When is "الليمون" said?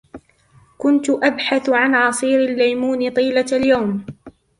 2.39-3.09